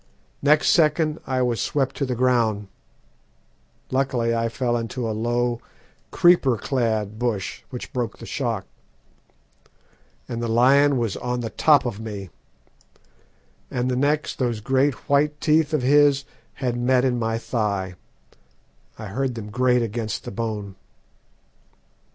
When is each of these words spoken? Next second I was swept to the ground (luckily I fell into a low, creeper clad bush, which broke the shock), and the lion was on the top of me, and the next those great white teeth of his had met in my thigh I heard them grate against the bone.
Next 0.41 0.69
second 0.71 1.19
I 1.27 1.43
was 1.43 1.61
swept 1.61 1.95
to 1.97 2.07
the 2.07 2.15
ground 2.15 2.69
(luckily 3.91 4.33
I 4.35 4.49
fell 4.49 4.75
into 4.75 5.07
a 5.07 5.13
low, 5.13 5.61
creeper 6.09 6.57
clad 6.57 7.19
bush, 7.19 7.61
which 7.69 7.93
broke 7.93 8.17
the 8.17 8.25
shock), 8.25 8.65
and 10.27 10.41
the 10.41 10.47
lion 10.47 10.97
was 10.97 11.15
on 11.17 11.41
the 11.41 11.51
top 11.51 11.85
of 11.85 11.99
me, 11.99 12.31
and 13.69 13.91
the 13.91 13.95
next 13.95 14.39
those 14.39 14.59
great 14.59 14.95
white 15.07 15.39
teeth 15.39 15.71
of 15.71 15.83
his 15.83 16.25
had 16.55 16.77
met 16.77 17.05
in 17.05 17.19
my 17.19 17.37
thigh 17.37 17.93
I 18.97 19.05
heard 19.05 19.35
them 19.35 19.51
grate 19.51 19.83
against 19.83 20.23
the 20.23 20.31
bone. 20.31 20.77